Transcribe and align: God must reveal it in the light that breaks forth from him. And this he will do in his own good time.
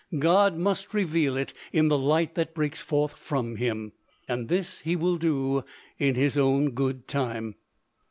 God 0.17 0.57
must 0.57 0.95
reveal 0.95 1.37
it 1.37 1.53
in 1.71 1.87
the 1.89 1.97
light 1.99 2.33
that 2.33 2.55
breaks 2.55 2.81
forth 2.81 3.13
from 3.19 3.57
him. 3.57 3.91
And 4.27 4.49
this 4.49 4.79
he 4.79 4.95
will 4.95 5.17
do 5.17 5.63
in 5.99 6.15
his 6.15 6.35
own 6.35 6.71
good 6.71 7.07
time. 7.07 7.53